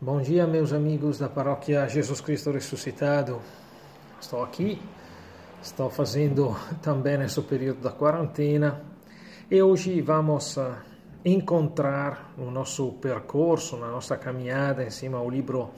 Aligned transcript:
Bom 0.00 0.20
dia, 0.20 0.46
meus 0.46 0.72
amigos 0.72 1.18
da 1.18 1.28
paróquia 1.28 1.88
Jesus 1.88 2.20
Cristo 2.20 2.52
Ressuscitado. 2.52 3.40
Estou 4.20 4.44
aqui, 4.44 4.80
estou 5.60 5.90
fazendo 5.90 6.56
também 6.80 7.18
nesse 7.18 7.42
período 7.42 7.80
da 7.80 7.90
quarentena 7.90 8.80
e 9.50 9.60
hoje 9.60 10.00
vamos 10.00 10.56
ah, 10.56 10.84
encontrar 11.24 12.32
no 12.38 12.48
nosso 12.48 12.92
percurso, 12.92 13.76
na 13.76 13.88
nossa 13.90 14.16
caminhada 14.16 14.84
em 14.84 14.90
cima 14.90 15.18
ao 15.18 15.28
livro 15.28 15.70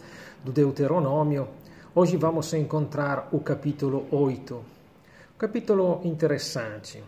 do 0.44 0.52
Deuteronômio, 0.52 1.48
hoje 1.94 2.18
vamos 2.18 2.52
encontrar 2.52 3.30
o 3.32 3.40
capítulo 3.40 4.06
8. 4.10 4.54
Um 4.54 5.38
capítulo 5.38 6.02
interessante. 6.04 7.02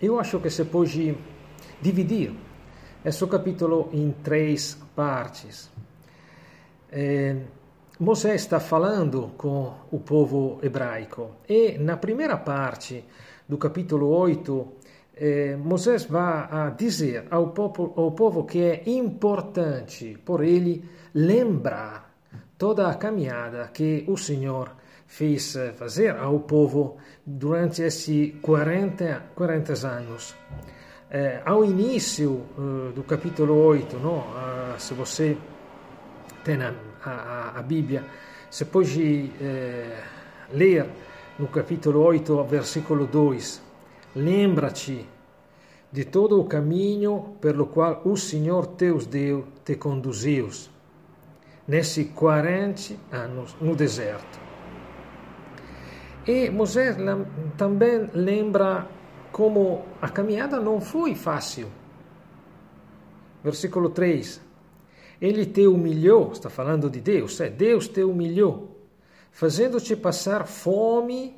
Eu 0.00 0.20
acho 0.20 0.38
que 0.38 0.50
se 0.50 0.64
pode 0.66 1.16
dividir 1.82 2.32
esse 3.04 3.26
capítulo 3.26 3.88
em 3.92 4.12
três 4.22 4.78
partes. 4.94 5.68
É, 6.90 7.36
Moisés 8.00 8.42
está 8.42 8.60
falando 8.60 9.32
com 9.36 9.74
o 9.90 9.98
povo 9.98 10.58
hebraico 10.62 11.36
e 11.48 11.76
na 11.78 11.96
primeira 11.96 12.36
parte 12.36 13.04
do 13.48 13.58
capítulo 13.58 14.08
8, 14.08 14.68
eh, 15.16 15.56
Moisés 15.56 16.04
vai 16.04 16.74
dizer 16.76 17.26
ao 17.30 17.48
povo, 17.48 17.92
ao 17.96 18.12
povo 18.12 18.44
que 18.44 18.62
é 18.62 18.82
importante 18.86 20.16
por 20.24 20.44
ele 20.44 20.84
lembrar 21.14 22.14
toda 22.56 22.88
a 22.88 22.94
caminhada 22.94 23.70
que 23.72 24.04
o 24.06 24.16
Senhor 24.16 24.70
fez 25.06 25.56
fazer 25.74 26.16
ao 26.16 26.40
povo 26.40 26.98
durante 27.26 27.82
esses 27.82 28.34
40, 28.40 29.32
40 29.34 29.88
anos. 29.88 30.36
Eh, 31.10 31.40
ao 31.44 31.64
início 31.64 32.42
eh, 32.52 32.92
do 32.94 33.02
capítulo 33.02 33.54
8, 33.54 33.96
no? 33.96 34.18
Ah, 34.36 34.76
se 34.78 34.92
você 34.92 35.36
tem 36.44 36.62
a, 36.62 36.74
a, 37.04 37.58
a 37.58 37.62
Bíblia, 37.62 38.04
se 38.50 38.64
pode 38.64 39.30
eh, 39.40 40.02
ler 40.52 40.86
no 41.38 41.48
capítulo 41.48 42.00
8, 42.00 42.44
versículo 42.44 43.06
2, 43.06 43.62
lembra-te 44.16 45.06
de 45.90 46.04
todo 46.04 46.40
o 46.40 46.44
caminho 46.44 47.36
pelo 47.40 47.66
qual 47.66 48.02
o 48.04 48.16
Senhor 48.16 48.66
teu 48.68 48.98
Deus 48.98 49.44
te 49.64 49.76
conduziu 49.76 50.48
nesses 51.66 52.10
40 52.12 52.94
anos 53.12 53.56
no 53.60 53.74
deserto. 53.76 54.38
E 56.26 56.50
Moisés 56.50 56.96
também 57.56 58.10
lembra 58.12 58.86
como 59.32 59.84
a 60.00 60.08
caminhada 60.08 60.60
não 60.60 60.80
foi 60.80 61.14
fácil. 61.14 61.68
Versículo 63.42 63.90
3: 63.90 64.40
ele 65.20 65.44
te 65.44 65.66
humilhou, 65.66 66.32
está 66.32 66.48
falando 66.48 66.88
de 66.88 67.00
Deus, 67.00 67.40
é 67.40 67.50
Deus 67.50 67.88
te 67.88 68.02
humilhou, 68.02 68.76
fazendo-te 69.32 69.96
passar 69.96 70.46
fome, 70.46 71.36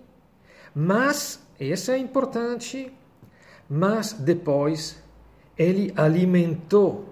mas, 0.74 1.40
isso 1.58 1.90
é 1.90 1.98
importante, 1.98 2.92
mas 3.68 4.12
depois 4.12 5.02
ele 5.56 5.92
alimentou 5.96 7.06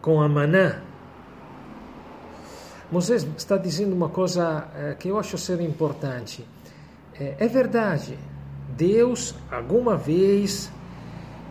com 0.00 0.20
a 0.20 0.28
maná. 0.28 0.82
Moisés 2.90 3.26
está 3.36 3.56
dizendo 3.56 3.94
uma 3.94 4.08
coisa 4.08 4.68
eh, 4.76 4.96
que 4.98 5.08
eu 5.08 5.18
acho 5.18 5.36
ser 5.36 5.60
importante. 5.60 6.46
É, 7.18 7.34
é 7.40 7.48
verdade, 7.48 8.16
Deus 8.76 9.34
alguma 9.50 9.96
vez 9.96 10.70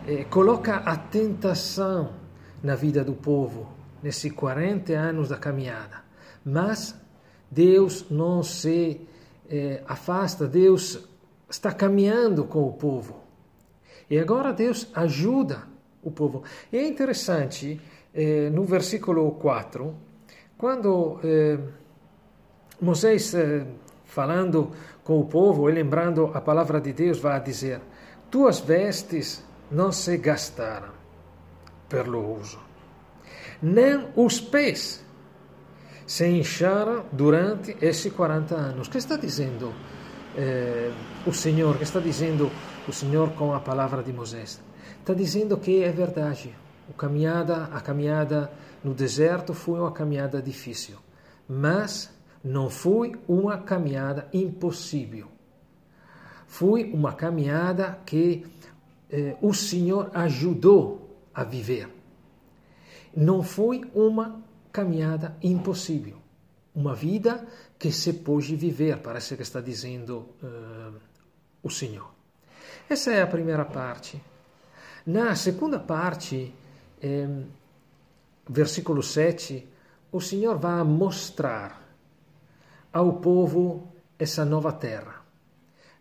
é, 0.06 0.24
coloca 0.24 0.76
a 0.76 0.96
tentação 0.96 2.10
na 2.62 2.74
vida 2.74 3.04
do 3.04 3.14
povo 3.14 3.68
nesses 4.02 4.30
40 4.32 4.92
anos 4.92 5.28
da 5.28 5.36
caminhada. 5.36 6.04
Mas 6.44 6.94
Deus 7.50 8.06
não 8.10 8.42
se 8.42 9.00
eh, 9.48 9.82
afasta, 9.86 10.46
Deus 10.46 11.08
está 11.48 11.72
caminhando 11.72 12.44
com 12.44 12.68
o 12.68 12.72
povo. 12.72 13.24
E 14.08 14.18
agora 14.18 14.52
Deus 14.52 14.88
ajuda 14.94 15.62
o 16.02 16.10
povo. 16.10 16.44
E 16.72 16.76
é 16.76 16.86
interessante, 16.86 17.80
eh, 18.14 18.50
no 18.50 18.64
versículo 18.64 19.32
4, 19.32 19.94
quando 20.56 21.18
eh, 21.24 21.58
Moisés, 22.80 23.34
falando 24.04 24.70
com 25.02 25.18
o 25.18 25.24
povo 25.24 25.68
e 25.68 25.72
lembrando 25.72 26.30
a 26.34 26.40
palavra 26.40 26.80
de 26.80 26.92
Deus, 26.92 27.18
vai 27.18 27.40
dizer: 27.40 27.80
Tuas 28.30 28.60
vestes 28.60 29.42
não 29.70 29.90
se 29.90 30.16
gastaram 30.18 30.96
pelo 31.88 32.38
uso. 32.38 32.58
Nem 33.62 34.08
os 34.16 34.40
pés 34.40 35.04
se 36.06 36.26
incharam 36.28 37.04
durante 37.10 37.76
esses 37.80 38.12
40 38.12 38.54
anos. 38.54 38.88
O 38.88 38.90
que 38.90 38.98
está 38.98 39.16
dizendo 39.16 39.72
eh, 40.36 40.92
o 41.26 41.32
Senhor? 41.32 41.74
O 41.74 41.78
que 41.78 41.84
está 41.84 42.00
dizendo 42.00 42.50
o 42.86 42.92
Senhor 42.92 43.30
com 43.32 43.52
a 43.52 43.60
palavra 43.60 44.02
de 44.02 44.12
Moisés? 44.12 44.60
Está 45.00 45.14
dizendo 45.14 45.56
que 45.58 45.82
é 45.82 45.90
verdade. 45.90 46.54
A 46.88 46.92
caminhada, 46.92 47.64
a 47.72 47.80
caminhada 47.80 48.50
no 48.84 48.94
deserto 48.94 49.52
foi 49.52 49.80
uma 49.80 49.90
caminhada 49.90 50.40
difícil, 50.40 50.96
mas 51.48 52.10
não 52.44 52.70
foi 52.70 53.16
uma 53.26 53.58
caminhada 53.58 54.28
impossível. 54.32 55.26
Foi 56.46 56.84
uma 56.92 57.12
caminhada 57.12 57.98
que 58.06 58.46
eh, 59.10 59.36
o 59.42 59.52
Senhor 59.52 60.10
ajudou 60.14 61.05
a 61.36 61.44
viver. 61.44 61.88
Não 63.14 63.42
foi 63.42 63.82
uma 63.94 64.42
caminhada 64.72 65.36
impossível, 65.42 66.16
uma 66.74 66.94
vida 66.94 67.46
que 67.78 67.92
se 67.92 68.14
pode 68.14 68.56
viver, 68.56 68.98
parece 68.98 69.36
que 69.36 69.42
está 69.42 69.60
dizendo 69.60 70.28
uh, 70.42 70.94
o 71.62 71.70
Senhor. 71.70 72.10
Essa 72.88 73.12
é 73.12 73.22
a 73.22 73.26
primeira 73.26 73.64
parte. 73.64 74.20
Na 75.06 75.34
segunda 75.36 75.78
parte, 75.78 76.52
eh, 77.00 77.28
versículo 78.48 79.02
7, 79.02 79.66
o 80.10 80.20
Senhor 80.20 80.58
vai 80.58 80.82
mostrar 80.82 81.82
ao 82.92 83.14
povo 83.14 83.92
essa 84.18 84.44
nova 84.44 84.72
terra. 84.72 85.22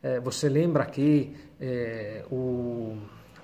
Eh, 0.01 0.19
você 0.19 0.49
lembra 0.49 0.85
que 0.85 1.35
eh, 1.59 2.25
o 2.31 2.97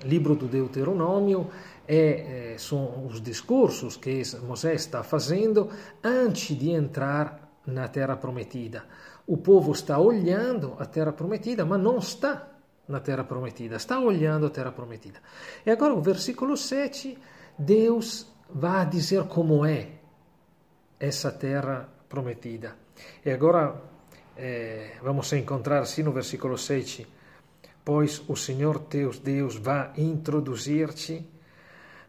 livro 0.03 0.35
do 0.35 0.47
Deuteronômio 0.47 1.49
é, 1.87 2.53
é, 2.53 2.57
são 2.57 3.05
os 3.05 3.21
discursos 3.21 3.97
que 3.97 4.21
Moisés 4.43 4.81
está 4.81 5.03
fazendo 5.03 5.69
antes 6.03 6.57
de 6.57 6.71
entrar 6.71 7.51
na 7.65 7.87
Terra 7.87 8.15
Prometida. 8.15 8.83
O 9.27 9.37
povo 9.37 9.71
está 9.71 9.97
olhando 9.97 10.75
a 10.79 10.85
Terra 10.85 11.13
Prometida, 11.13 11.65
mas 11.65 11.79
não 11.79 11.97
está 11.97 12.47
na 12.87 12.99
Terra 12.99 13.23
Prometida, 13.23 13.75
está 13.75 13.99
olhando 13.99 14.47
a 14.47 14.49
Terra 14.49 14.71
Prometida. 14.71 15.19
E 15.65 15.71
agora, 15.71 15.93
o 15.93 16.01
versículo 16.01 16.57
7, 16.57 17.17
Deus 17.57 18.27
vai 18.49 18.85
dizer 18.85 19.23
como 19.25 19.65
é 19.65 19.89
essa 20.99 21.31
Terra 21.31 21.89
Prometida. 22.09 22.75
E 23.25 23.31
agora, 23.31 23.81
eh, 24.35 24.97
vamos 25.01 25.31
encontrar, 25.33 25.85
sim, 25.85 26.03
no 26.03 26.11
versículo 26.11 26.57
7, 26.57 27.07
pois 27.83 28.21
o 28.27 28.35
Senhor 28.35 28.79
teu 28.79 29.11
Deus 29.11 29.55
vai 29.55 29.91
introduzir-te 29.97 31.27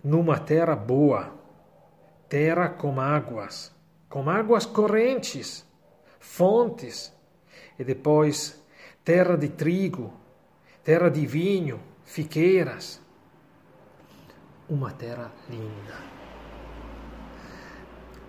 numa 0.02 0.38
terra 0.38 0.74
boa, 0.76 1.32
terra 2.28 2.68
com 2.68 3.00
águas, 3.00 3.72
com 4.08 4.28
águas 4.28 4.66
correntes, 4.66 5.66
fontes, 6.18 7.12
e 7.78 7.84
depois 7.84 8.62
terra 9.04 9.36
de 9.36 9.48
trigo, 9.48 10.12
terra 10.84 11.08
de 11.08 11.26
vinho, 11.26 11.80
fiqueiras. 12.04 13.00
Uma 14.68 14.90
terra 14.92 15.30
linda 15.48 16.21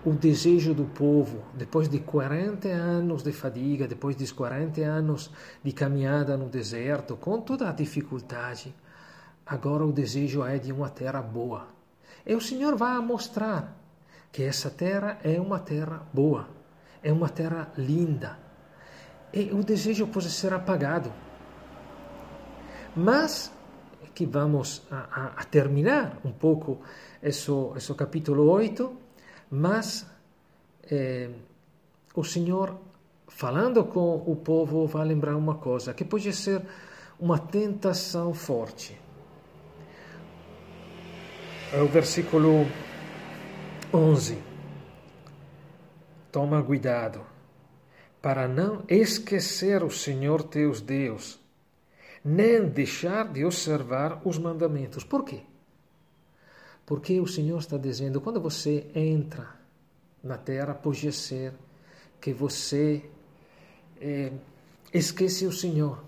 o 0.04 0.12
desejo 0.12 0.74
do 0.74 0.84
povo, 0.84 1.42
depois 1.54 1.88
de 1.88 1.98
40 1.98 2.68
anos 2.68 3.22
de 3.22 3.32
fadiga, 3.32 3.88
depois 3.88 4.14
de 4.14 4.32
40 4.32 4.82
anos 4.82 5.30
de 5.62 5.72
caminhada 5.72 6.36
no 6.36 6.48
deserto, 6.48 7.16
com 7.16 7.40
toda 7.40 7.70
a 7.70 7.72
dificuldade, 7.72 8.74
agora 9.46 9.84
o 9.84 9.92
desejo 9.92 10.44
é 10.44 10.58
de 10.58 10.70
uma 10.70 10.90
terra 10.90 11.22
boa. 11.22 11.68
E 12.26 12.34
o 12.34 12.40
Senhor 12.40 12.76
vai 12.76 12.98
mostrar 12.98 13.74
que 14.30 14.42
essa 14.42 14.68
terra 14.68 15.18
é 15.24 15.40
uma 15.40 15.58
terra 15.58 16.02
boa, 16.12 16.48
é 17.02 17.10
uma 17.10 17.30
terra 17.30 17.72
linda. 17.78 18.38
E 19.32 19.52
o 19.52 19.64
desejo 19.64 20.06
pode 20.06 20.30
ser 20.30 20.52
apagado. 20.52 21.10
Mas 22.94 23.50
que 24.14 24.26
vamos 24.26 24.82
a, 24.90 24.96
a, 24.96 25.26
a 25.38 25.44
terminar 25.44 26.18
um 26.24 26.30
pouco 26.30 26.80
esse, 27.20 27.50
esse 27.74 27.92
capítulo 27.94 28.48
8 28.48 29.03
mas 29.54 30.04
eh, 30.90 31.30
o 32.12 32.24
Senhor, 32.24 32.76
falando 33.28 33.84
com 33.84 34.16
o 34.26 34.34
povo, 34.34 34.84
vai 34.88 35.06
lembrar 35.06 35.36
uma 35.36 35.54
coisa, 35.54 35.94
que 35.94 36.04
pode 36.04 36.32
ser 36.32 36.60
uma 37.20 37.38
tentação 37.38 38.34
forte. 38.34 39.00
É 41.72 41.80
o 41.80 41.86
versículo 41.86 42.66
11. 43.92 44.42
toma 46.32 46.60
cuidado 46.60 47.20
para 48.20 48.48
não 48.48 48.82
esquecer 48.88 49.84
o 49.84 49.90
Senhor 49.90 50.42
teus 50.42 50.80
Deus, 50.80 51.38
nem 52.24 52.66
deixar 52.66 53.32
de 53.32 53.44
observar 53.44 54.20
os 54.24 54.36
mandamentos. 54.36 55.04
Por 55.04 55.24
quê? 55.24 55.42
Porque 56.86 57.18
o 57.20 57.26
Senhor 57.26 57.58
está 57.58 57.76
dizendo, 57.76 58.20
quando 58.20 58.40
você 58.40 58.86
entra 58.94 59.48
na 60.22 60.36
terra, 60.36 60.74
pode 60.74 61.10
ser 61.12 61.54
que 62.20 62.32
você 62.32 63.04
é, 64.00 64.32
esquece 64.92 65.46
o 65.46 65.52
Senhor, 65.52 66.02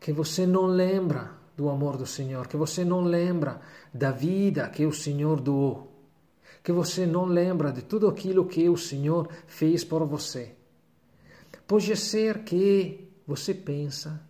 que 0.00 0.12
você 0.12 0.46
não 0.46 0.66
lembra 0.66 1.32
do 1.56 1.68
amor 1.68 1.96
do 1.96 2.06
Senhor, 2.06 2.46
que 2.48 2.56
você 2.56 2.84
não 2.84 3.02
lembra 3.02 3.60
da 3.92 4.10
vida 4.10 4.68
que 4.68 4.84
o 4.84 4.92
Senhor 4.92 5.40
doou, 5.40 5.90
que 6.62 6.72
você 6.72 7.06
não 7.06 7.24
lembra 7.24 7.72
de 7.72 7.82
tudo 7.82 8.08
aquilo 8.08 8.46
que 8.46 8.68
o 8.68 8.76
Senhor 8.76 9.28
fez 9.46 9.84
por 9.84 10.04
você. 10.04 10.54
Pode 11.66 11.96
ser 11.96 12.44
que 12.44 13.08
você 13.26 13.54
pensa 13.54 14.20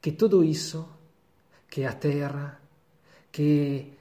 que 0.00 0.12
tudo 0.12 0.44
isso, 0.44 0.88
que 1.68 1.84
a 1.84 1.92
terra, 1.92 2.60
que 3.32 3.92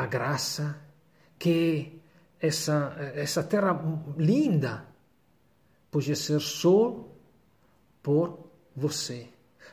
a 0.00 0.06
graça, 0.06 0.80
que 1.38 2.00
essa, 2.40 2.96
essa 3.14 3.42
terra 3.42 3.78
linda 4.16 4.86
pode 5.90 6.16
ser 6.16 6.40
só 6.40 7.06
por 8.02 8.38
você. 8.74 9.28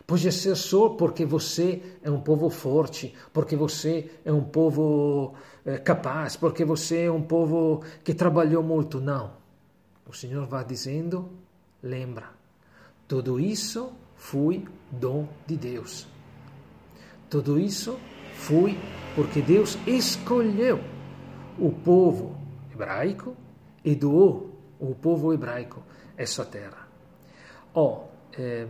Pode 0.06 0.29
ser 0.31 0.56
só 0.56 0.89
porque 0.89 1.25
você 1.25 1.81
é 2.03 2.12
um 2.12 2.19
povo 2.19 2.50
forte, 2.50 3.15
porque 3.31 3.56
você 3.56 4.12
é 4.25 4.31
um 4.31 4.44
povo 4.44 5.33
é, 5.65 5.77
capaz, 5.77 6.35
porque 6.35 6.65
você 6.65 7.03
é 7.03 7.12
um 7.12 7.21
povo 7.21 7.83
que 8.03 8.13
trabalhou 8.13 8.62
muito. 8.62 9.00
Não. 9.00 9.31
O 10.06 10.13
Senhor 10.13 10.45
vai 10.45 10.65
dizendo: 10.65 11.29
lembra, 11.81 12.29
tudo 13.07 13.39
isso 13.39 13.94
foi 14.15 14.65
dom 14.91 15.27
de 15.45 15.56
Deus. 15.56 16.06
Tudo 17.29 17.57
isso 17.59 17.97
foi 18.33 18.77
porque 19.18 19.42
Deus 19.42 19.80
escolheu 19.88 20.80
o 21.58 21.72
povo 21.72 22.38
hebraico 22.72 23.36
e 23.84 23.96
doou 23.96 24.56
o 24.80 24.94
povo 24.94 25.34
hebraico 25.34 25.81
essa 26.16 26.46
terra. 26.46 26.88
Oh, 27.74 28.02
eh, 28.38 28.68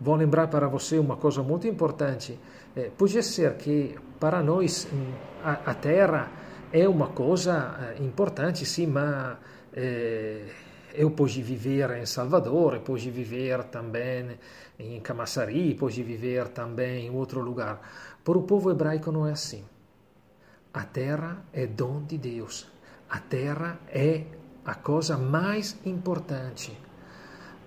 vou 0.00 0.14
lembrar 0.14 0.46
para 0.48 0.66
você 0.68 0.98
uma 0.98 1.18
coisa 1.18 1.42
muito 1.42 1.66
importante. 1.66 2.40
Eh, 2.74 2.90
pode 2.96 3.22
ser 3.22 3.58
que 3.58 3.94
para 4.18 4.42
nós 4.42 4.88
hum, 4.90 5.12
a, 5.44 5.70
a 5.70 5.74
terra 5.74 6.30
é 6.72 6.88
uma 6.88 7.08
coisa 7.08 7.76
eh, 7.78 8.02
importante, 8.02 8.64
sim, 8.64 8.86
mas 8.86 9.36
eh, 9.74 10.46
eu 10.94 11.10
posso 11.10 11.42
viver 11.42 11.90
em 11.98 12.06
Salvador, 12.06 12.80
posso 12.80 13.10
viver 13.10 13.64
também 13.64 14.38
em 14.78 15.00
Camaçari, 15.00 15.74
posso 15.74 16.02
viver 16.02 16.48
também 16.48 17.06
em 17.06 17.10
outro 17.10 17.40
lugar. 17.40 17.80
Para 18.24 18.38
o 18.38 18.42
povo 18.42 18.70
hebraico 18.70 19.10
não 19.12 19.26
é 19.26 19.32
assim. 19.32 19.64
A 20.72 20.84
terra 20.84 21.44
é 21.52 21.66
dom 21.66 22.02
de 22.04 22.18
Deus. 22.18 22.68
A 23.08 23.18
terra 23.18 23.78
é 23.88 24.24
a 24.64 24.74
coisa 24.74 25.16
mais 25.16 25.76
importante. 25.84 26.78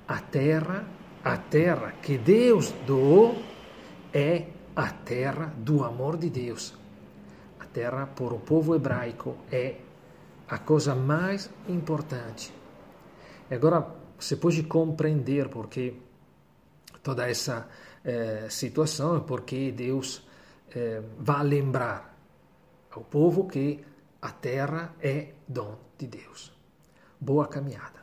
A 0.08 0.20
terra, 0.20 0.86
a 1.24 1.38
terra 1.38 1.94
que 2.02 2.18
Deus 2.18 2.72
doou 2.86 3.42
é 4.14 4.48
a 4.76 4.88
terra 4.90 5.54
do 5.58 5.84
amor 5.84 6.18
de 6.18 6.30
Deus. 6.30 6.74
A 7.60 7.66
terra 7.66 8.06
para 8.06 8.34
o 8.34 8.40
povo 8.40 8.76
hebraico 8.76 9.36
é 9.52 9.78
a 10.48 10.58
coisa 10.58 10.94
mais 10.94 11.50
importante. 11.68 12.61
E 13.52 13.54
agora 13.54 13.86
você 14.18 14.38
pode 14.38 14.64
compreender 14.64 15.50
porque 15.50 15.94
toda 17.04 17.30
essa 17.30 17.68
eh, 18.06 18.48
situação, 18.50 19.20
porque 19.20 19.74
Deus 19.74 20.26
eh, 20.74 21.04
vai 21.20 21.44
lembrar 21.44 22.18
ao 22.92 23.04
povo 23.04 23.50
que 23.50 23.84
a 24.22 24.32
terra 24.32 24.96
é 25.02 25.34
dom 25.46 25.78
de 25.98 26.08
Deus. 26.08 26.54
Boa 27.20 27.46
caminhada. 27.46 28.01